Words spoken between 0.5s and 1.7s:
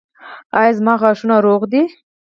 ایا زما غاښونه روغ